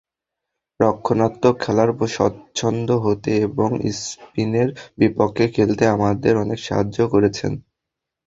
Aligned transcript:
রক্ষণাত্মক 0.79 1.55
খেলায় 1.63 1.91
স্বচ্ছন্দ 2.15 2.89
হতে 3.05 3.31
এবং 3.47 3.69
স্পিনের 4.01 4.69
বিপক্ষে 4.97 5.45
খেলতে 5.55 5.83
আমাদের 5.95 6.33
অনেক 6.43 6.59
সাহায্য 6.67 6.97
করেছেন। 7.13 7.51